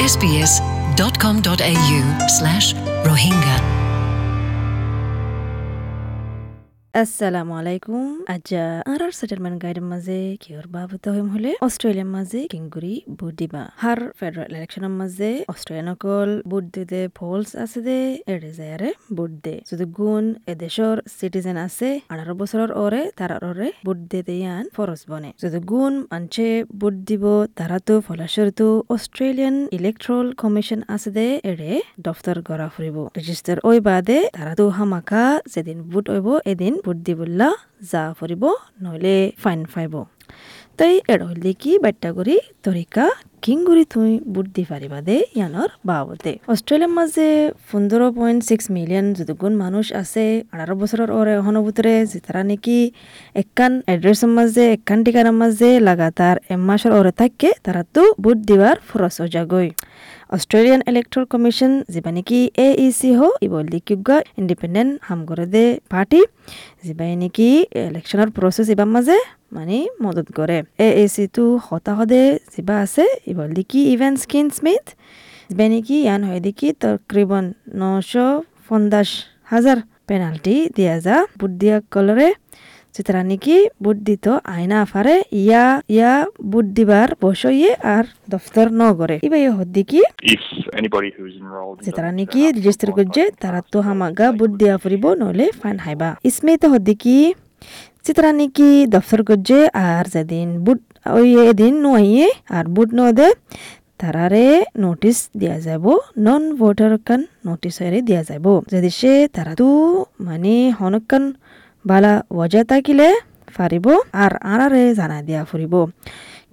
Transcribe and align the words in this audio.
sbs.com.au 0.00 2.00
slash 2.28 2.74
rohingya. 3.04 3.79
আসসালামু 6.94 7.52
আলাইকুম 7.60 8.06
আজ্জা 8.34 8.64
আর 8.92 9.00
আর 9.06 9.12
settlement 9.20 9.58
গাইডের 9.64 9.86
মাঝে 9.92 10.18
কিয়র 10.42 10.66
বাবত 10.74 11.04
হইম 11.14 11.28
হলে 11.34 11.50
অস্ট্রেলিয়ার 11.66 12.10
মাঝে 12.16 12.40
কিংগুরি 12.52 12.94
ভোট 13.18 13.34
দিবা। 13.40 13.62
হার 13.82 14.00
ফেডারেল 14.18 14.52
ইলেকশনের 14.58 14.94
মাঝে 15.00 15.30
অস্ট্রেলিয়ান 15.52 15.88
অকল 15.94 16.30
ভোট 16.50 16.64
দিতে 16.74 17.00
ফলস 17.18 17.50
আছে 17.64 17.80
দে, 17.86 17.98
এড়ে 18.32 18.50
যায় 18.58 18.92
ভোট 19.16 19.32
দে। 19.44 19.54
যদি 19.70 19.84
গুণ 19.98 20.24
এদেশর 20.52 20.96
সিটিজেন 21.18 21.56
আছে, 21.66 21.88
আঠারো 22.12 22.34
বছরের 22.40 22.70
ওরে, 22.84 23.02
তার 23.18 23.32
ওরে 23.48 23.68
ভোট 23.86 23.98
দিতে 24.10 24.34
ইয়ান 24.42 24.64
ফরজ 24.76 25.00
বনে। 25.10 25.30
যদি 25.42 25.58
গুণ 25.70 25.92
মানছে 26.12 26.46
ভোট 26.80 26.94
দিব, 27.08 27.24
তারা 27.58 27.78
তো 27.88 27.94
ফলাশরিত 28.06 28.60
অস্ট্রেলিয়ান 28.94 29.56
ইলেকট্রল 29.78 30.26
কমিশন 30.42 30.80
আছে 30.94 31.10
দে, 31.16 31.26
এড়ে 31.50 31.72
দফতর 32.06 32.36
গড়া 32.48 32.68
ফুরিব। 32.74 32.96
রেজিস্টার 33.18 33.56
ওই 33.68 33.78
বাদে 33.88 34.18
তারা 34.36 34.52
তো 34.60 34.64
হামাকা 34.76 35.24
যেদিন 35.52 35.78
ভোট 35.90 36.06
হইব, 36.14 36.28
এদিন 36.52 36.74
ভোট 36.84 36.98
দিবল্লা 37.06 37.48
যা 37.90 38.02
ফুরিব 38.18 38.44
নহলে 38.82 39.14
ফাইন 39.42 39.60
ফাইব 39.72 39.94
তাই 40.78 40.94
এড় 41.12 41.22
হইলে 41.28 41.52
কি, 41.62 41.72
বাট্টা 41.84 42.10
করি, 42.16 42.36
তরিকা 42.66 43.04
কিংগুৰি 43.44 43.84
থুই 43.92 44.12
বুট 44.32 44.46
দি 44.56 44.62
পাৰিবা 44.70 44.98
দে 45.08 45.16
ইয়ানৰ 45.36 45.70
বাবদে। 45.88 46.32
অষ্ট্ৰেলিয়াৰ 46.52 46.92
মাজে 46.98 47.28
পোন্ধৰ 47.68 48.02
পইণ্ট 48.16 48.40
ছিক্স 48.48 48.66
মিলিয়ন 48.76 49.06
যদুগুণ 49.18 49.52
মানুষ 49.64 49.86
আছে, 50.02 50.24
আঠারো 50.52 50.74
বছৰৰ 50.80 51.10
ওরে 51.18 51.32
এখনও 51.40 51.60
ভিতরে 51.66 51.94
যে 52.10 52.18
তারা 52.26 52.42
নাকি 52.50 52.78
একান 53.42 53.72
এড্রেসের 53.92 54.30
মাঝে 54.36 54.64
একান 54.76 54.98
ঠিকানার 55.04 55.36
মাঝে 55.42 55.68
লাগাতার 55.88 56.36
এক 56.52 56.60
মাসের 56.68 56.92
ওরে 56.98 57.12
থাকে, 57.20 57.50
তারা 57.64 57.82
তো 57.94 58.02
বুট 58.22 58.38
দিবার 58.48 58.76
ফরস 58.88 59.16
জাগই 59.34 59.68
অস্ট্রেলিয়ান 60.30 60.80
ইলেকট্রাল 60.90 61.24
কমিশন 61.32 61.72
যেবা 61.94 62.10
নাকি 62.16 62.38
এ 62.58 62.68
ই 62.78 62.88
সি 62.98 63.10
হো 63.18 63.28
ইবল 63.46 63.64
দিকিগা 63.72 64.16
ইন্ডিপেন্ডেন্ট 64.40 64.92
হাম 65.08 65.20
করে 65.28 65.46
দে 65.54 65.64
পার্টি 65.92 66.20
যেবাই 66.84 67.12
নাকি 67.22 67.48
ইলেকশনের 67.84 68.30
প্রসেস 68.36 68.66
এবার 68.74 68.88
মাঝে 68.94 69.16
মানে 69.56 69.76
মদত 70.04 70.28
করে 70.38 70.58
এ 70.78 70.88
এ 71.02 71.04
সি 71.14 71.24
টু 71.36 71.44
হতাহদে 71.66 72.22
যেবা 72.52 72.76
আছে 72.84 73.04
ইবল 73.32 73.50
দিকি 73.58 73.80
ইভেন 73.94 74.12
স্কিন 74.22 74.46
স্মিথ 74.58 74.84
যেবা 75.50 75.66
নাকি 75.72 75.96
ইয়ান 76.04 76.20
হয় 76.28 76.40
দেখি 76.46 76.68
তকরিবন 76.82 77.44
নশো 77.80 78.26
পঞ্চাশ 78.66 79.08
হাজার 79.44 79.78
পেনাল্টি 80.08 80.56
দিয়া 80.76 80.96
যা 80.98 81.16
বুট 81.38 81.52
দিয়া 81.60 81.76
কলরে 81.94 82.28
যেতারা 82.94 83.22
নাকি 83.22 83.56
বুট 83.82 83.96
দিত 84.08 84.26
আইনা 84.48 84.76
আফারে 84.84 85.16
ইয়া 85.38 85.64
ইয়া 85.88 86.12
বুট 86.50 86.66
দিবার 86.76 87.08
বসইয়ে 87.22 87.70
আর 87.88 88.04
দফতর 88.30 88.66
ন 88.72 88.82
করে 88.98 89.16
ইবাই 89.26 89.42
হদ্দিকি 89.58 90.00
the 91.80 91.90
তারা 91.92 92.10
uh, 92.10 92.18
নাকি 92.18 92.40
রেজিস্টার 92.48 92.90
করছে 92.98 93.22
তারা 93.42 93.60
তো 93.72 93.78
হামাগা 93.86 94.26
বুট 94.38 94.50
দিয়া 94.60 94.74
ফুরিব 94.82 95.04
নহলে 95.20 95.46
ফাইন 95.60 95.76
হাইবা 95.84 96.08
ইসমে 96.24 96.52
তো 96.62 96.66
হদ্দিকি 96.72 97.16
যে 98.04 98.10
তারা 98.16 98.30
নাকি 98.32 98.68
দফতর 98.86 99.20
করছে 99.28 99.58
আর 99.84 100.04
যেদিন 100.14 100.48
বুট 100.64 100.80
ওই 101.10 101.28
এদিন 101.44 101.74
নইয়ে 101.84 102.28
আর 102.50 102.64
বুট 102.74 102.88
ন 102.98 103.00
দে 103.18 103.28
তারারে 104.00 104.46
নোটিস 104.76 105.18
দিয়া 105.34 105.56
যাব 105.58 105.84
নন 106.18 106.42
ভোটার 106.58 106.94
কান 107.06 107.20
নোটিস 107.46 107.76
দিয়া 108.08 108.22
যাব 108.22 108.46
যদি 108.72 108.90
সে 108.98 109.12
তারা 109.34 109.52
তো 109.54 109.68
মানে 110.20 110.54
হনকান 110.78 111.24
বালা 111.84 112.12
ওয়াজা 112.30 112.62
থাকিলে 112.64 113.08
ফারিব 113.48 113.86
আর 114.14 114.32
আরারে 114.44 114.84
জানা 114.94 115.18
দিয়া 115.22 115.42
ফুরিব 115.44 115.74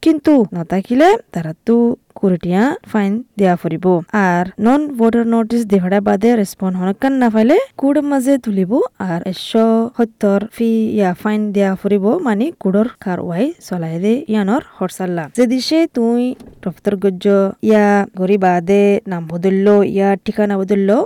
কিন্তু 0.04 0.34
নথাকিলে 0.56 1.10
তারা 1.34 1.52
তো 1.68 1.76
কুড়িটিয়া 2.20 2.64
ফাইন 2.92 3.12
দেয়া 3.38 3.56
ফুরিব 3.62 3.86
আর 4.26 4.46
নন 4.66 4.82
ভোটার 4.98 5.26
নোটিস 5.34 5.62
দেখাটা 5.66 6.00
বাদে 6.08 6.30
রেসপন্স 6.34 6.74
হনকান 6.80 7.14
না 7.22 7.28
পাইলে 7.30 7.58
কুড় 7.78 8.00
মাঝে 8.12 8.34
তুলিব 8.46 8.72
আর 9.08 9.22
একশো 9.32 9.66
সত্তর 9.98 10.40
ফি 10.56 10.70
ইয়া 10.98 11.12
ফাইন 11.22 11.42
দেয়া 11.56 11.72
ফুরিব 11.82 12.06
মানে 12.28 12.46
কুড়র 12.62 12.88
কারওয়াই 13.04 13.46
চলাই 13.68 13.96
দে 14.04 14.14
ইয়ানর 14.32 14.64
হরসাল্লা 14.78 15.24
যদি 15.40 15.58
সে 15.68 15.80
তুই 15.96 16.22
দফতর 16.64 16.94
গজ্জ 17.04 17.26
ইয়া 17.64 17.86
গরি 18.20 18.38
বাদে 18.44 18.84
নাম 19.12 19.24
বদললো 19.28 19.76
ইয়া 19.90 20.10
ঠিকানা 20.26 20.56
বদললো 20.62 20.98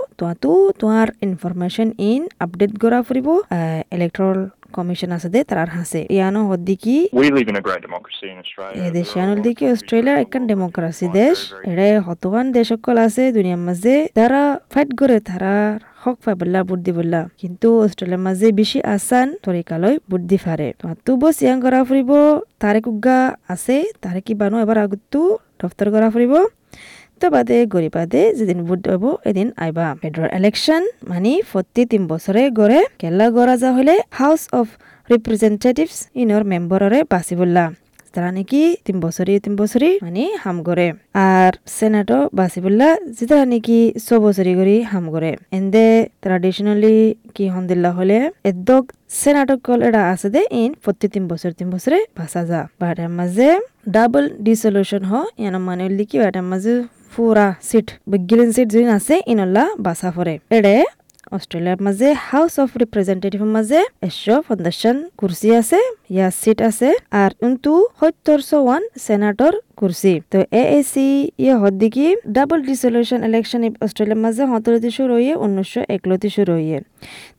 তো 0.42 0.52
তোমার 0.80 1.08
ইনফরমেশন 1.26 1.88
ইন 2.10 2.22
আপডেট 2.44 2.72
করা 2.82 2.98
ফুরিব 3.06 3.28
ইলেকট্রাল 3.92 4.38
কমিশন 4.76 5.10
আছে 5.16 5.28
দে 5.34 5.40
তার 5.50 5.68
হাসে। 5.76 6.00
ইয়ানো 6.16 6.40
হদ্দিকি 6.50 6.96
We 7.20 7.26
live 7.36 7.48
in 7.52 7.56
a 7.62 7.64
great 7.68 7.82
democracy 7.88 8.26
in 8.32 8.38
Australia. 8.44 8.80
এ 8.84 8.86
দেশে 8.98 9.16
আনুল 9.24 9.38
দিকে 9.46 9.64
অস্ট্রেলিয়ার 9.74 10.18
একখান 10.24 10.42
ডেমোক্রেসি 10.50 11.06
দেশ। 11.20 11.36
এড়ে 11.70 11.88
হতগান 12.06 12.46
দেশ 12.56 12.66
সকল 12.72 12.96
আছে 13.06 13.22
দুনিয়ার 13.36 13.62
মাঝে 13.68 13.94
তারা 14.18 14.42
ফাইট 14.72 14.90
করে 15.00 15.16
তারা 15.30 15.54
হক 16.02 16.16
পাইবল্লা 16.24 16.60
বুদ্ধি 16.70 16.84
দিবল্লা 16.86 17.20
কিন্তু 17.40 17.68
অস্ট্রেলিয়ার 17.86 18.22
মাঝে 18.26 18.46
বেশি 18.60 18.78
আসান 18.94 19.28
তরিকালৈ 19.46 19.94
বুট 20.10 20.22
দি 20.30 20.38
ফারে 20.44 20.68
তো 21.06 21.12
বস 21.22 21.36
ইয়াং 21.44 21.58
করা 21.64 21.78
ফুরিব 21.88 22.10
তারে 22.62 22.80
কুগা 22.86 23.18
আছে 23.54 23.76
তারে 24.02 24.20
কি 24.26 24.32
বানো 24.40 24.56
এবার 24.64 24.78
আগতো 24.84 25.20
দফতর 25.60 25.86
করা 25.94 26.08
ফুরিব? 26.14 26.34
তো 27.20 27.26
বাদে 27.30 27.56
গড়ি 27.66 27.88
বাদে 27.96 28.22
যেদিন 28.38 28.58
ভোট 28.66 28.82
হব 28.92 29.04
এদিন 29.30 29.48
আইবা। 29.56 29.86
ফেডারেল 30.00 30.30
ইলেকশন 30.38 30.82
মানে 31.08 31.32
প্রতি 31.50 31.82
তিন 31.90 32.02
বছরে 32.06 32.42
গড়ে 32.50 32.80
কেলা 32.98 33.26
গড়া 33.30 33.54
যা 33.56 33.70
হলে 33.76 33.94
হাউস 34.20 34.42
অফ 34.52 34.66
রিপ্রেজেন্টেটিভস 35.10 35.98
ইনর 36.14 36.42
মেম্বররে 36.44 36.98
বাঁচি 37.12 37.34
বললা 37.36 37.64
তারা 38.14 38.30
নাকি 38.36 38.62
তিন 38.86 38.96
বছরই 39.04 39.34
তিন 39.44 39.54
বছরই 39.60 39.92
মানে 40.04 40.24
হাম 40.42 40.56
করে 40.68 40.86
আর 41.30 41.52
সেনাটো 41.76 42.18
বাসি 42.38 42.58
বললা 42.64 42.88
যে 43.16 43.24
তারা 43.30 43.44
নাকি 43.52 43.78
ছ 44.06 44.08
বছরই 44.24 44.54
করে 44.58 44.76
হাম 44.92 45.04
করে 45.14 45.30
এন্দে 45.58 45.86
ট্রাডিশনালি 46.22 46.96
কি 47.34 47.44
হন্দিল্লা 47.54 47.90
হলে 47.98 48.18
এদক 48.50 48.84
সেনাটো 49.20 49.54
কল 49.66 49.80
এটা 49.88 50.02
আছে 50.12 50.28
দে 50.34 50.42
ইন 50.60 50.70
প্রতি 50.84 51.06
তিন 51.14 51.24
বছর 51.30 51.50
তিন 51.58 51.68
বছরে 51.74 51.98
ভাষা 52.18 52.42
যা। 52.50 52.60
বাটার 52.80 53.10
মাঝে 53.18 53.48
ডাবল 53.94 54.24
ডিসলিউশন 54.46 55.02
হ, 55.10 55.12
ইয়ান 55.40 55.56
মানে 55.68 55.84
লিখি 55.98 56.16
বাটার 56.22 56.44
মাঝে 56.50 56.74
পুরা 57.14 57.48
সিট 57.68 57.88
বিগিলিন 58.10 58.50
সিট 58.56 58.68
যিন 58.74 58.88
আছে, 58.96 59.14
ইনল্লা 59.32 59.64
বাসা 59.86 60.08
ফরে 60.14 60.34
এড়ে 60.56 60.76
অস্ট্রেলিয়ার 61.32 61.80
মাঝে 61.86 62.08
হাউস 62.28 62.54
অফ 62.62 62.70
রিপ্রেজেন্টেটিভের 62.82 63.50
মাঝে 63.56 63.78
একশো 64.06 64.34
পঞ্চাশন 64.48 64.96
কুর্সি 65.18 65.48
আছে 65.60 65.78
ইয়া 66.14 66.28
সিট 66.40 66.58
আছে 66.68 66.88
আর 67.22 67.30
কিন্তু 67.40 67.72
সত্তরশো 67.98 68.58
ওয়ান 68.66 68.82
সেনাটর 69.04 69.52
কুর্সি 69.78 70.14
তো 70.32 70.38
এ 70.52 70.62
এ 70.70 70.80
সি 70.92 71.06
ইয়ে 71.38 71.54
হদ্দিকি 71.62 72.06
ডাবল 72.36 72.58
ডিসলিউশন 72.62 73.20
ইলেকশন 73.28 73.60
অস্ট্রেলিয়ার 73.84 74.20
মাঝে 74.24 74.42
সতেরোটি 74.52 74.90
শুরু 74.98 75.12
হইয়ে 75.18 75.34
উনিশশো 75.36 75.80
একলতি 75.94 76.28
শুরু 76.36 76.52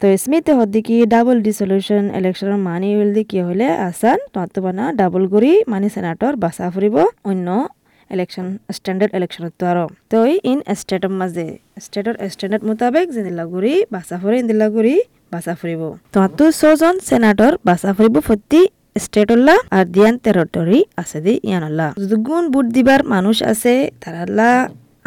তো 0.02 0.06
স্মিথ 0.18 0.46
হদ্দিকি 0.60 0.96
ডাবল 1.14 1.38
ডিসলিউশন 1.48 2.04
ইলেকশনের 2.20 2.60
মানি 2.68 2.90
হইলে 2.98 3.22
কি 3.30 3.40
হলে 3.48 3.68
আসান 3.88 4.20
তত্ত্বানা 4.34 4.86
ডাবল 5.00 5.24
করি 5.34 5.52
মানি 5.68 5.88
সেনাটর 5.96 6.34
বাসা 6.44 6.66
ফুরিব 6.74 6.96
অন্য 7.30 7.48
ইলেকশন 8.16 8.48
স্ট্যান্ডার্ড 8.78 9.12
ইলেকশন 9.18 9.44
তো 9.60 9.64
আরও। 9.72 9.86
তো 10.12 10.18
ইন 10.52 10.60
স্টেটের 10.80 11.14
মাঝে 11.22 11.46
স্টেটর 11.86 12.16
স্ট্যান্ডার্ড 12.34 12.64
মোতাবেক 12.70 13.06
যে 13.16 13.22
দিল্লাগুড়ি 13.28 13.74
বাসা 13.94 14.16
ফুরে 14.22 14.38
দিল্লাগুড়ি 14.50 14.96
বাসা 15.34 15.54
ফুরিব 15.60 15.82
তো 16.14 16.18
আতো 16.26 16.46
ছজন 16.60 16.96
সেনাটর 17.08 17.54
বাসা 17.68 17.90
ফুরিব 17.96 18.16
প্রতি 18.28 18.62
স্টেটল্লা 19.04 19.56
আর 19.78 19.86
দিয়ান 19.94 20.16
টেরিটরি 20.24 20.80
আছে 21.02 21.20
দি 21.26 21.34
ইয়ানল্লা 21.50 21.88
দুগুণ 22.12 22.44
বুট 22.54 22.68
দিবার 22.76 23.02
মানুষ 23.14 23.38
আছে 23.52 23.74
তারাল্লা 24.04 24.50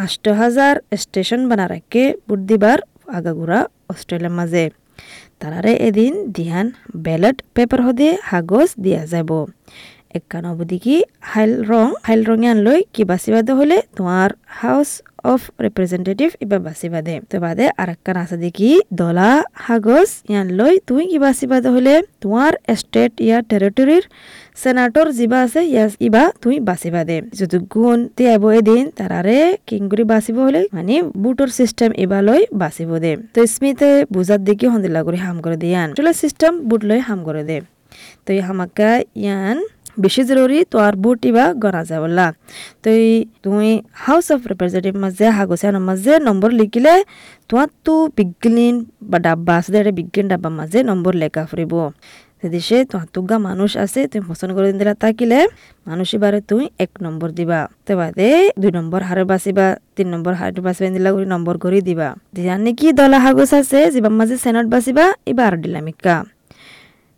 আষ্ট 0.04 0.24
হাজার 0.40 0.74
স্টেশন 1.02 1.40
বানা 1.50 1.66
বুট 2.28 2.40
দিবার 2.50 2.78
আগাগুড়া 3.18 3.60
অস্ট্রেলিয়ার 3.92 4.34
মাঝে 4.38 4.64
তারারে 5.40 5.72
এদিন 5.88 6.12
দিয়ান 6.36 6.66
ব্যালট 7.06 7.36
পেপার 7.54 7.80
হদে 7.86 8.08
হাগজ 8.30 8.68
দিয়া 8.84 9.02
যাব। 9.12 9.30
একখান 10.18 10.44
অবধি 10.52 10.96
হাইল 11.30 11.52
রং, 11.70 11.86
হাইল 12.06 12.22
রঙে 12.28 12.48
আনলৈ 12.54 12.78
কি 12.94 13.02
বাছিবাদে 13.10 13.52
হলে 13.58 13.76
তোমার 13.96 14.28
হাউস 14.60 14.90
অফ 15.32 15.40
রিপ্রেজেন্টেটিভ 15.66 16.28
এবার 16.44 16.60
বাছিবাদে 16.66 17.14
তো 17.30 17.36
বাদে 17.44 17.66
আর 17.80 17.88
একখান 17.94 18.16
আছে 18.22 18.36
দেখি, 18.44 18.70
দলা, 19.00 19.30
হাগজ 19.66 20.10
ইয়ান 20.32 20.46
লৈ 20.58 20.74
তুই 20.88 21.02
কি 21.10 21.18
বাছিবাদে 21.24 21.68
হলে 21.76 21.94
তোমার 22.22 22.52
স্টেট 22.80 23.12
ইয়ার 23.26 23.42
টেরিটরির 23.50 24.04
সেনাটর 24.62 25.06
যিবা 25.18 25.38
আছে 25.46 25.60
ইয়াস 25.72 25.92
ইবা 26.06 26.22
তুই 26.42 26.56
বাছিবা 26.68 27.00
দে 27.08 27.16
যদি 27.38 27.56
গুণ 27.74 27.98
তিয়াব 28.16 28.44
এদিন 28.58 28.84
তারারে 28.98 29.38
কিংগুৰি 29.68 30.04
বাচিব 30.12 30.36
হলে 30.46 30.62
মানে 30.76 30.96
বুটৰ 31.22 31.50
চিষ্টেম 31.58 31.90
ইবালৈ 32.04 32.40
বাচিব 32.62 32.90
দে। 33.04 33.12
তো 33.34 33.40
স্মিথে 33.54 33.90
বুজাত 34.14 34.40
দেখি 34.48 34.66
সন্দিলা 34.72 35.00
কৰি 35.06 35.18
হাম 35.24 35.36
করে 35.44 35.56
দিয়ান 35.62 35.88
চলে 35.98 36.12
চিষ্টেম 36.22 36.52
বুট 36.68 36.80
লৈ 36.88 37.00
হাম 37.08 37.20
করে 37.28 37.42
দে। 37.48 37.58
তো 38.24 38.30
হামাকা 38.46 38.90
ইয়ান 39.24 39.58
বেশি 40.04 40.22
জরুরি 40.28 40.58
তো 40.72 40.76
আর 40.86 40.94
বুট 41.02 41.20
ইবা 41.30 41.44
গনা 41.62 41.82
যাবলা 41.90 42.26
তো 42.82 42.88
তুমি 43.44 43.70
হাউস 44.04 44.26
অফ 44.34 44.40
রিপ্রেজেন্টেটিভ 44.50 44.94
মাঝে 45.04 45.26
হাগসানোর 45.36 45.84
মাঝে 45.88 46.12
নম্বর 46.28 46.50
লিখিলে 46.60 46.94
তোমার 47.48 47.68
তো 47.86 47.94
বিজ্ঞান 48.18 48.74
বা 49.10 49.18
ডাব্বা 49.26 49.52
আছে 49.58 49.70
দে, 49.74 49.80
বিজ্ঞান 50.00 50.26
ডাব্বা 50.32 50.50
মাঝে 50.58 50.78
নম্বর 50.90 51.12
লেখা 51.22 51.42
ফুরিব 51.50 51.74
দেশে 52.54 52.78
তুগা 53.14 53.36
মানুষ 53.48 53.70
আছে, 53.84 54.00
তুমি 54.10 54.24
পছন্দ 54.30 54.50
করে 54.56 54.66
দিলা 54.80 54.94
তাকিলে 55.02 55.40
মানুষ 55.88 56.08
এবারে 56.16 56.40
তুই 56.50 56.64
এক 56.84 56.92
নম্বর 57.04 57.28
দিবা। 57.38 57.60
তে 57.86 57.92
বাদে 58.00 58.28
দুই 58.60 58.70
নম্বর 58.78 59.00
হারে 59.08 59.24
বাঁচিবা, 59.30 59.66
তিন 59.96 60.06
নম্বর 60.12 60.32
হারে 60.40 60.60
বাঁচিবা 60.66 60.88
দিলা 60.96 61.10
করে 61.14 61.26
নম্বর 61.34 61.54
করে 61.62 61.80
দিবা। 61.88 62.08
দিয়ার 62.34 62.60
নাকি 62.64 62.86
দলা 62.98 63.18
হাগুস 63.24 63.50
আছে 63.60 63.80
যিবার 63.94 64.12
মাঝে 64.18 64.36
সেনট 64.44 64.66
বাঁচিবা 64.74 65.04
এবার 65.30 65.52
দিলামিকা 65.62 66.16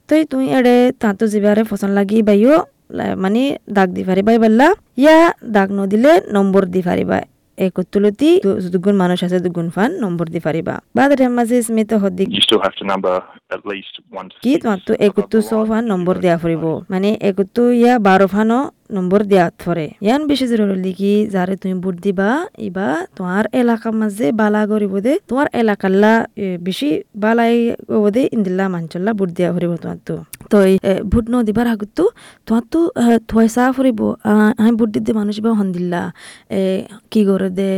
তই 0.08 0.22
তুই 0.32 0.44
এড়ে 0.58 0.76
তাঁতো 1.02 1.24
জিবারে 1.32 1.62
ফসল 1.70 1.90
লাগি 1.98 2.18
বাইও 2.28 2.56
মানে 3.22 3.42
দাগ 3.76 3.88
দি 3.96 4.02
পারিবা 4.08 4.30
বললা। 4.44 4.68
ইয়া 5.02 5.16
দাগ 5.54 5.68
নদিলে 5.78 6.12
নম্বর 6.36 6.62
দি 6.74 6.80
পারিবা 6.88 7.18
একতুলতি 7.58 8.30
দুগুণ 8.72 8.94
মানুষ 9.02 9.18
আছে, 9.26 9.38
দুগুণ 9.46 9.68
ফান 9.74 9.90
নম্বর 10.04 10.26
দি 10.34 10.40
পারিবা 10.46 10.74
বাদ 10.96 11.10
মাঝে 11.36 11.56
স্মিত 11.66 11.90
হদ্দি 12.02 12.24
You 13.50 13.56
still 13.56 13.70
have 13.70 13.74
to 13.74 13.74
number 13.74 13.74
at 13.74 13.74
least 13.74 13.94
one 14.18 14.28
to 14.30 14.36
কি 14.44 14.52
six 14.52 14.62
তোমার 14.62 14.80
তো 14.86 14.92
above 14.92 15.04
একত্তু 15.06 15.38
the 15.38 15.48
ছ 15.48 15.52
ফান 15.68 15.82
নম্বর 15.92 16.14
দেয়া 16.24 16.36
ফুরিব 16.42 16.64
মানে 16.92 17.10
একত্তু 17.28 17.62
ইয়া 17.82 17.94
বারো 18.06 18.26
ফানো 18.34 18.58
নম্বর 18.96 19.20
দেয়া 19.30 19.46
ফরে 19.62 19.86
ইয়ান 20.06 20.22
বেশি 20.30 20.46
জরুরি 20.50 20.92
কি 21.00 21.12
যারে 21.34 21.54
তুমি 21.62 21.74
ভোট 21.84 21.96
দিবা 22.04 22.28
ইবা 22.68 22.88
তোমার 23.16 23.44
এলাকার 23.60 23.94
মাঝে 24.00 24.26
বালা 24.40 24.62
করিব 24.72 24.94
দে। 25.06 25.12
তোমার 25.28 25.46
এলাকাল্লা 25.62 26.12
বেশি 26.66 26.88
বালাই 27.22 27.54
হব 27.94 28.04
দে। 28.14 28.22
ইন্দিল্লা 28.36 28.64
মাঞ্চল্লা 28.74 29.10
বুট 29.18 29.30
দিয়া 29.36 29.48
ফুরিব 29.54 29.72
তোমার 29.82 29.98
তো 30.08 30.16
তো 30.52 30.58
ভোট 31.12 31.26
ন 31.32 31.34
দিবার 31.48 31.66
আগতো 31.74 32.04
তোমার 32.46 32.64
তো 32.72 32.80
থয় 33.30 33.48
চা 33.54 33.64
ফুরিব 33.76 34.00
আমি 34.62 34.72
ভোট 34.80 34.90
দিতে 34.96 35.10
মানুষ 35.20 35.36
বা 35.44 35.50
হন্দিল্লা 35.60 36.02
এ 36.58 36.60
কি 37.12 37.20
করে 37.28 37.48
দে? 37.58 37.70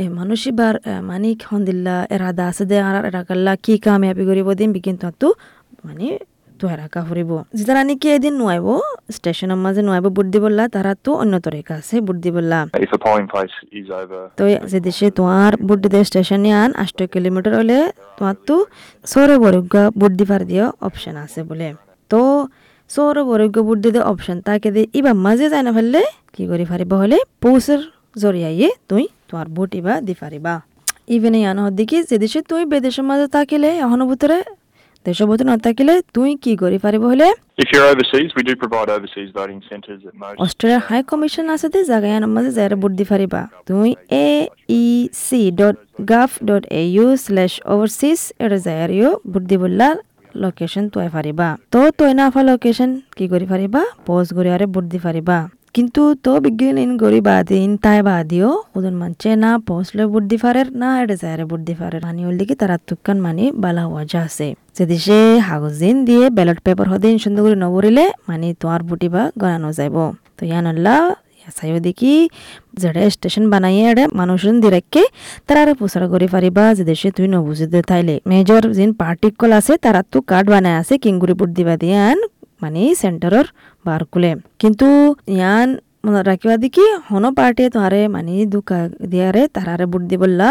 এ 0.00 0.02
মানুষ 0.18 0.40
এবার 0.50 0.74
মানে 1.08 1.28
হন্দিল্লা 1.50 1.94
এরাদা 2.14 2.44
আছে 2.50 2.64
দে 2.70 2.76
আর 2.88 2.94
এরাকাল্লা 3.10 3.52
কি 3.64 3.74
কামিয়াবি 3.84 4.24
করিব 4.30 4.48
দিন 4.60 4.70
বিকিন 4.76 4.96
তোমার 5.00 5.16
তো 5.20 5.28
মানে 5.86 6.06
তোহারাকা 6.60 7.00
ফুরিব 7.08 7.30
যেতারা 7.58 7.82
নাকি 7.88 8.06
এদিন 8.16 8.34
ষ্টেচনৰ 9.16 9.58
মাজে 9.64 9.80
নোৱাৰিব 9.86 10.06
বুট 10.16 10.26
দিবলা 10.34 10.64
তারা 10.74 10.92
তো 11.04 11.10
অন্য 11.22 11.34
তরিকা 11.46 11.72
আছে 11.80 11.96
polling 13.06 13.28
place 13.32 13.56
তো 14.38 14.44
যে 14.70 14.78
দেশে 14.86 15.06
তোমার 15.18 15.52
বুট 15.66 15.78
দিতে 15.84 15.98
স্টেশনে 16.08 16.50
আন 16.62 16.70
আষ্ট 16.82 16.98
কিলোমিটার 17.12 17.52
হলে 17.60 17.78
তোমার 18.16 18.36
তো 18.48 18.56
সৌর 19.10 19.30
বরজ্ঞ 19.44 19.74
বুট 20.00 20.12
দিবার 20.20 20.42
দিয়ে 20.50 20.64
অপশন 20.88 21.14
আছে 21.24 21.40
বলে। 21.50 21.68
তো 22.10 22.20
সৌর 22.94 23.16
বরজ্ঞ 23.30 23.56
বুট 23.68 23.78
দিতে 23.84 24.00
অপশন 24.12 24.36
তাকে 24.46 24.68
দিয়ে 24.74 24.86
ইবা 24.98 25.12
মাঝে 25.24 25.46
যাই 25.52 25.62
না 25.66 25.70
ফেললে 25.76 26.00
কি 26.34 26.42
করি 26.50 26.64
পারিব 26.70 26.92
হলে 27.02 27.18
পৌষের 27.44 27.80
জরিয়াইয়ে 28.22 28.68
তুই 28.90 29.04
তোমার 29.28 29.46
বুট 29.56 29.70
ইবা 29.80 29.94
দি 30.06 30.14
পারিবা। 30.22 30.54
ইভেনে 31.14 31.38
ইয়ান 31.42 31.58
হদ্দি 31.64 31.84
কি 31.90 31.98
যে 32.10 32.16
দেশে 32.24 32.40
তুই 32.50 32.62
বেদেশের 32.72 33.04
মাঝে 33.10 33.26
থাকিলে 33.36 33.70
এখনও 33.84 34.04
ভিতরে 34.10 34.38
দেশের 35.08 35.26
ভিতরে 35.30 35.48
না 35.50 35.56
থাকিলে 35.66 35.94
তুই 36.16 36.30
কি 36.44 36.52
করি 36.62 36.78
পারিব 36.84 37.02
হলে? 37.12 37.28
If 37.62 37.68
you're 37.72 37.88
overseas, 37.92 38.30
we 38.36 38.42
do 38.48 38.52
provide 38.62 38.90
overseas 38.96 39.28
voting 39.38 39.60
centres 39.70 40.00
at 40.08 40.14
most. 40.22 40.36
অস্ট্রেলিয়ার 40.44 40.82
হাই 40.88 41.00
কমিশন 41.10 41.46
আছে 41.54 41.66
দে 41.74 41.80
জাগায় 41.90 42.18
মাঝে 42.36 42.50
যাই 42.56 42.66
বুট 42.82 42.92
দি 42.98 43.04
পারিবা। 43.12 43.40
তুই 43.68 43.88
A 44.24 44.28
E 44.82 44.84
C 45.24 45.40
dot 45.60 45.76
gov 46.12 46.30
dot 46.48 46.64
A 46.80 46.82
U 46.96 47.06
slash 47.26 47.52
overseas 47.72 48.20
এটা 48.44 48.58
যাইও 48.66 49.10
বুট 49.32 49.44
দি 49.50 49.56
বললা 49.62 49.88
লোকেশন 50.42 50.84
তুই 50.92 51.08
পারিবা। 51.16 51.48
তো 51.72 51.80
তুই 51.98 52.10
না 52.20 52.26
ফা 52.32 52.40
লোকেশন 52.50 52.90
কি 53.18 53.24
করি 53.32 53.46
পারিবা? 53.52 53.82
পোস্ট 54.06 54.30
করি 54.36 54.48
আরে 54.56 54.66
বুট 54.74 54.86
দি 54.92 54.98
পারিবা। 55.06 55.38
কিন্তু 55.74 56.02
তো 56.24 56.32
বিজ্ঞান 56.44 56.76
ইন 56.78 56.92
গরি 57.02 57.20
বাদিন 57.28 57.68
তাই 57.84 57.98
বাদিও 58.08 58.50
ওদের 58.76 58.94
মানছে 59.00 59.28
না 59.36 59.50
বুট 60.12 60.24
দি 60.30 60.36
পারে 60.44 60.62
না 60.82 60.88
এটা 61.02 61.14
যাইরে 61.22 61.44
বুট 61.50 61.60
দি 61.68 61.74
পারে 61.80 61.96
মানি 62.06 62.20
হল 62.26 62.40
কি 62.40 62.54
তারা 62.54 62.76
তুকান 62.88 63.16
মানি 63.20 63.44
বালা 63.62 63.84
ওয়াজা 63.86 64.20
আছে 64.26 64.48
যে 64.76 64.84
দেশে 64.86 65.18
কাগজ 65.48 65.74
দিন 65.82 65.96
দিয়ে 66.08 66.24
ব্যালট 66.36 66.58
পেপার 66.66 66.86
হদিন 66.92 67.14
সুন্দর 67.18 67.42
করে 67.44 67.56
নবরিলে 67.64 68.04
মানে 68.28 68.46
তোমার 68.60 68.80
বুটিবা 68.88 69.22
গণানো 69.40 69.70
যাইব 69.78 69.96
তো 70.36 70.42
ইয়ানল্লা 70.44 70.96
চাইও 71.48 71.78
দেখি 71.80 72.12
যেটা 72.80 73.02
স্টেশন 73.14 73.44
বানাইয়ে 73.52 73.84
এড়ে 73.90 74.04
মানুষজন 74.18 74.56
দিরাক্কে 74.62 75.02
তারা 75.46 75.60
আর 75.64 75.70
প্রচার 75.80 76.02
করে 76.12 76.26
পারিবা 76.34 76.64
যে 76.74 76.82
দেশে 76.90 77.08
তুই 77.16 77.26
নবুঝিতে 77.34 77.80
থাইলে 77.90 78.14
মেজর 78.30 78.62
যিন 78.78 78.90
পার্টিকল 79.00 79.50
আছে 79.58 79.74
তারা 79.84 80.00
তো 80.12 80.18
কার্ড 80.30 80.46
বানায় 80.52 80.76
আছে 80.80 80.94
কিংগুড়ি 81.02 81.34
বুট 81.38 81.50
দিবা 81.56 81.74
দিয়ান 81.82 82.18
মানে 82.62 82.82
সেন্টারর 83.02 83.46
বার 83.86 84.02
কুলে। 84.12 84.30
কিন্তু 84.60 84.86
ইয়ান 85.36 85.68
মনত 86.04 86.24
রাখিবা 86.30 86.56
দেখি 86.64 86.84
হন 87.08 87.24
পার্টিয়ে 87.38 87.68
তোমারে 87.74 88.00
মানে 88.14 88.34
দুকা 88.52 88.78
দিয়ারে 89.12 89.42
তারারে 89.54 89.86
বুট 89.92 90.02
দি 90.10 90.16
বললা 90.22 90.48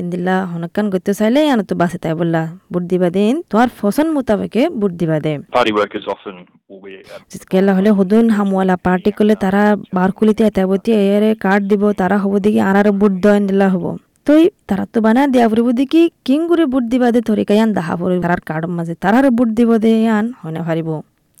ইন্দিল্লা 0.00 0.36
হনকান 0.50 0.86
গত্য 0.92 1.08
চাইলে 1.18 1.40
ইয়ান 1.46 1.60
তো 1.70 1.74
বাসে 1.80 1.98
তাই 2.02 2.14
বললা 2.20 2.42
বুট 2.72 2.84
দিবা 2.90 3.08
দিন 3.16 3.34
তোমার 3.50 3.68
ফসন 3.78 4.06
মোতাবেকে 4.14 4.62
বুট 4.80 4.92
দিবা 5.00 5.16
দে। 5.24 5.32
Party 5.56 5.72
workers 5.78 6.04
often 6.14 6.34
will 6.68 6.80
be 6.84 6.92
at 7.34 7.42
কেলা 7.52 7.72
হলে 7.76 7.90
হুদুন 7.98 8.24
হামওয়ালা 8.36 8.76
পার্টি 8.86 9.10
করলে 9.18 9.34
তারা 9.44 9.62
বার 9.96 10.10
খুলিতে 10.16 10.42
এতাবতী 10.50 10.90
এরে 11.14 11.30
কার্ড 11.44 11.62
দিব 11.70 11.82
তারা 12.00 12.16
হব 12.22 12.32
দেখি 12.44 12.60
আনার 12.68 12.86
বুট 13.00 13.12
দয়ন 13.24 13.42
দিলা 13.50 13.66
হব। 13.74 13.84
তই 14.26 14.42
তারা 14.68 14.84
তো 14.92 14.98
বানা 15.04 15.22
দিয়া 15.32 15.46
ফুরিব 15.50 15.68
দেখি 15.80 16.02
কিং 16.26 16.38
করে 16.50 16.64
বুট 16.72 16.84
দিবা 16.92 17.08
দে 17.14 17.20
তরিকা 17.30 17.52
ইয়ান 17.58 17.70
দাহা 17.76 17.94
ফুরি 18.00 18.16
তারার 18.24 18.42
কার্ড 18.48 18.62
মাঝে 18.76 18.94
তারার 19.02 19.26
বুট 19.36 19.48
দিব 19.58 19.70
দে 19.84 19.90
ইয়ান 20.06 20.24
হয় 20.40 20.52
না 20.56 20.60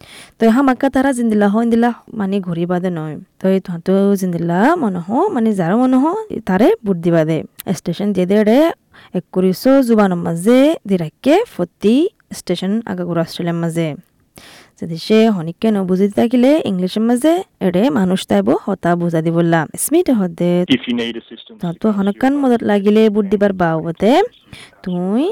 পারিব 0.04 0.38
তো 0.38 0.44
হামাক্কা 0.50 0.88
তারা 0.94 1.10
জিন্দিলা 1.12 1.46
হ 1.48 1.56
দিলা 1.64 1.90
মানে 2.14 2.36
ঘুরি 2.40 2.64
বাদে 2.66 2.90
নহয় 2.90 3.16
তই 3.40 3.56
তহঁতো 3.66 3.94
জিন্দিলা 4.14 4.58
মনে 4.76 5.00
হ 5.06 5.08
মানে 5.34 5.50
যাৰ 5.60 5.72
মনে 5.76 5.98
তাৰে 6.40 6.68
বুট 6.84 6.98
দিবা 7.04 7.22
দে 7.24 7.38
ষ্টেচন 7.78 8.08
দিয়ে 8.14 8.26
দে 8.26 8.58
একরিশো 9.14 9.72
জুবানৰ 9.88 10.20
মাঝে 10.26 10.58
দিরাক্কে 10.86 11.34
ফতি 11.56 11.94
স্টেশন 12.32 12.72
আগাগুড়া 12.86 13.22
অস্ট্রেলিয়ার 13.22 13.58
অষ্ট্ৰেলিয়াৰ 13.58 13.58
যদি 13.60 13.88
সে 15.06 15.18
হনিকে 15.36 15.68
নবুঝি 15.76 16.06
থাকিলে 16.18 16.50
ইংলিশের 16.70 17.04
মাঝে 17.08 17.32
এড়ে 17.66 17.82
মানুষ 17.98 18.20
তাইব 18.30 18.48
হতা 18.64 18.90
বুঝা 19.00 19.20
স্মিট 19.84 20.06
if 20.76 20.82
you 20.88 20.94
need 21.00 21.16
তো 21.80 21.86
হনকান 21.96 22.32
মদত 22.42 22.62
লাগিলে 22.70 23.02
বুট 23.14 23.24
দিবার 23.32 23.52
বাবতে 23.60 24.12
তুই 24.84 25.24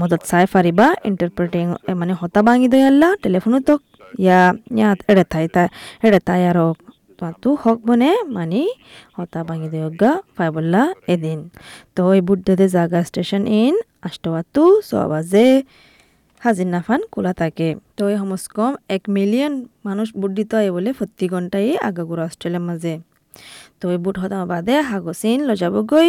মদত 0.00 0.22
চাই 0.30 0.44
পারিবা 0.54 0.86
ইন্টারপ্রেটিং 1.10 1.64
মানে 2.00 2.12
হতা 2.20 2.40
ভাঙি 2.46 2.66
দই 2.72 2.82
আল্লা 2.90 3.08
টেলিফোনো 3.22 3.58
তো 3.68 3.74
ইয়া 4.24 4.40
ইয়া 4.78 4.88
এড়ে 5.10 5.24
থাই 5.32 5.46
তাই 5.54 5.66
এড়ে 6.06 6.20
তাই 6.28 6.42
আর। 6.50 6.58
তো 7.42 7.48
হক 7.62 7.78
বনে 7.88 8.10
মানে 8.36 8.62
হতা 9.16 9.40
ভাঙি 9.48 9.68
দই 9.72 9.82
গা 10.02 10.12
পাই 10.36 10.48
বললা 10.56 10.82
এদিন। 11.14 11.38
তো 11.96 12.02
এই 12.16 12.20
বুট 12.26 12.38
দে 12.46 12.66
জাগা 12.76 13.00
স্টেশন 13.08 13.42
ইন 13.62 13.74
আষ্টবাতু 14.06 14.64
সবাজে 14.88 15.48
হাজির 16.44 16.68
নাফান 16.74 17.00
খোলা 17.12 17.32
থাকে 17.40 17.68
তো 17.96 18.02
এই 18.12 18.16
সমস্কম 18.22 18.72
এক 18.96 19.02
মিলিয়ন 19.16 19.52
মানুষ 19.88 20.08
বুট 20.20 20.30
দিতে 20.38 20.54
হয় 20.58 20.70
বলে 20.76 20.90
প্রতি 20.98 21.26
ঘন্টায় 21.34 21.70
আগাগুড়া 21.88 22.24
অস্ট্রেলিয়ার 22.28 22.64
মাঝে 22.68 22.94
তো 23.80 23.84
এই 23.94 23.98
বুট 24.04 24.16
হতাম 24.22 24.42
বাদে 24.52 24.74
হাগসিন 24.90 25.38
লজাবগৈ। 25.48 26.08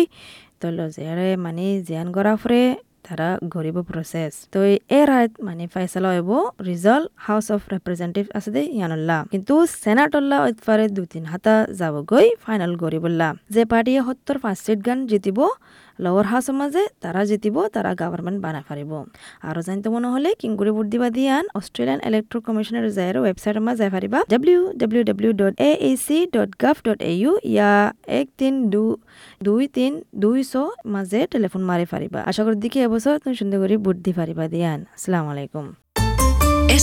তো 0.60 0.68
লজারে 0.78 1.30
মানে 1.46 1.66
জিয়ান 1.88 2.08
করা 2.16 2.34
ফরে 2.42 2.62
তারা 3.06 3.30
গরিব 3.54 3.78
প্রসেস 3.90 4.34
তো 4.54 4.60
এই 4.98 5.04
রাত 5.10 5.32
মানে 5.48 5.64
ফাইসলা 5.74 6.10
হইব 6.14 6.32
রিজাল্ট 6.70 7.08
হাউস 7.26 7.46
অফ 7.56 7.62
রিপ্রেজেন্টেটিভ 7.74 8.26
আছে 8.38 8.50
দে 8.56 8.62
ইয়ানল্লা। 8.78 9.18
কিন্তু 9.32 9.54
সেনাটল্লা 9.84 10.38
ওইফারে 10.46 10.86
দু 10.98 11.04
তিন 11.12 11.24
হাতা 11.32 11.56
যাবগৈ 11.80 12.28
ফাইনাল 12.46 12.72
গরিবল্লা 12.84 13.30
যে 13.54 13.62
পার্টিয়ে 13.72 14.02
সত্তর 14.08 14.38
পাঁচ 14.44 14.58
সিট 14.66 14.80
গান 14.88 15.00
জিতিব 15.12 15.40
লোয়ার 16.04 16.26
হাউসের 16.32 16.56
মাঝে 16.62 16.84
তারা 17.04 17.22
জিতিব, 17.30 17.56
তারা 17.76 17.92
গভর্নমেন্ট 18.02 18.40
বানা 18.46 18.62
পারিব 18.68 18.92
আরও 19.50 19.62
জানতে 19.68 19.88
মনে 19.96 20.08
হলে 20.14 20.30
কিংগুড়ি 20.42 20.72
বুট 20.76 20.88
দিবা 20.94 21.10
দিয়ান 21.18 21.44
অস্ট্রেলিয়ান 21.60 22.00
ইলেকট্রো 22.08 22.38
কমিশনের 22.48 22.86
যায়ের 22.98 23.18
ওয়েবসাইটের 23.24 23.64
মাঝে 23.68 23.80
যাই 23.82 23.92
পারিবা 23.96 24.20
W 24.34 24.60
W 24.80 25.04
W 25.10 25.32
dot 25.42 25.54
A 25.70 25.72
A 25.90 25.92
C 26.06 26.18
dot 26.36 26.50
gov 26.64 26.76
dot 26.88 27.00
A 27.12 27.14
U 27.22 27.32
ইয়া 27.54 27.72
এক 28.20 28.28
তিন 28.40 28.54
দুই 29.48 29.64
তিন 29.76 29.92
দুই 30.24 30.40
ছ 30.52 30.54
মাঝে 30.94 31.20
টেলিফোন 31.34 31.62
মারি 31.70 31.86
পারিবা 31.94 32.20
আশা 32.30 32.42
করি 32.46 32.56
দেখি 32.64 32.80
এবছর 32.86 33.14
তুমি 33.24 33.36
সুন্দর 33.42 33.58
করে 33.62 33.76
বুট 33.86 33.98
দি 34.06 34.12
পারিবা 34.20 34.44
দিয়ান। 34.54 34.80
আসসালামু 34.96 35.30
আলাইকুম। 35.34 35.66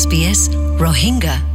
SBS 0.01 0.41
Rohingya. 0.83 1.54